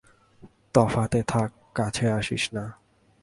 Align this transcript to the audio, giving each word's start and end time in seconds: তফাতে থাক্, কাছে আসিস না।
তফাতে 0.73 1.23
থাক্, 1.27 1.51
কাছে 1.75 2.05
আসিস 2.11 2.43
না। 2.53 2.65